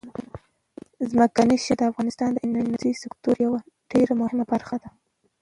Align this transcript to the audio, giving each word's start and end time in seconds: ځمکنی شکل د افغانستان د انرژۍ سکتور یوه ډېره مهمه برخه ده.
ځمکنی 1.09 1.55
شکل 1.65 1.75
د 1.79 1.81
افغانستان 1.91 2.29
د 2.33 2.37
انرژۍ 2.45 2.93
سکتور 3.03 3.35
یوه 3.45 3.59
ډېره 3.91 4.13
مهمه 4.21 4.45
برخه 4.51 4.75
ده. 4.81 4.89